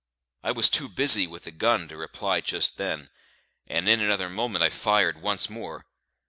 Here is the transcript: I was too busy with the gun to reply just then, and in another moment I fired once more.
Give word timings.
I 0.43 0.49
was 0.51 0.67
too 0.67 0.89
busy 0.89 1.27
with 1.27 1.43
the 1.43 1.51
gun 1.51 1.87
to 1.89 1.95
reply 1.95 2.41
just 2.41 2.77
then, 2.77 3.11
and 3.67 3.87
in 3.87 3.99
another 3.99 4.31
moment 4.31 4.63
I 4.63 4.71
fired 4.71 5.21
once 5.21 5.47
more. 5.47 5.85